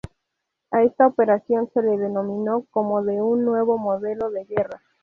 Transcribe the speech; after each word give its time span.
A 0.71 0.81
esta 0.81 1.05
operación 1.05 1.69
se 1.75 1.83
le 1.83 1.95
denominó 1.95 2.65
como 2.71 3.03
de 3.03 3.21
un 3.21 3.45
"Nuevo 3.45 3.77
Modelo 3.77 4.31
de 4.31 4.45
Guerra". 4.45 4.81